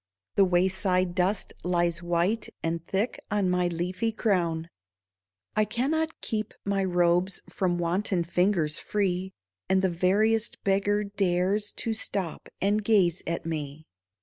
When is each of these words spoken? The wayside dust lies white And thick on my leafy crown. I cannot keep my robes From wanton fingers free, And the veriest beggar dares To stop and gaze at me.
The 0.33 0.45
wayside 0.45 1.13
dust 1.13 1.53
lies 1.63 2.01
white 2.01 2.49
And 2.63 2.83
thick 2.87 3.19
on 3.29 3.51
my 3.51 3.67
leafy 3.67 4.11
crown. 4.11 4.67
I 5.55 5.63
cannot 5.63 6.21
keep 6.21 6.55
my 6.65 6.83
robes 6.83 7.43
From 7.47 7.77
wanton 7.77 8.23
fingers 8.23 8.79
free, 8.79 9.31
And 9.69 9.83
the 9.83 9.89
veriest 9.91 10.63
beggar 10.63 11.03
dares 11.03 11.71
To 11.73 11.93
stop 11.93 12.49
and 12.59 12.83
gaze 12.83 13.21
at 13.27 13.45
me. 13.45 13.85